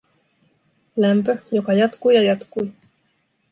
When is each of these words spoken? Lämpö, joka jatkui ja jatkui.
Lämpö, 0.97 1.37
joka 1.51 1.73
jatkui 1.73 2.15
ja 2.15 2.21
jatkui. 2.21 2.71